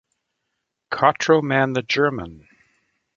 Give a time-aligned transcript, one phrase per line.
[0.91, 2.47] "Kotroman the German".